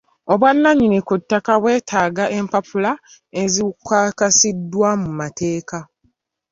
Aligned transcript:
Obwannannyini 0.31 0.99
ku 1.07 1.13
ttaka 1.21 1.53
bwetaaga 1.61 2.25
empapula 2.37 2.91
ezikakasiddwa 3.41 4.89
mu 5.01 5.09
mateeka. 5.19 5.79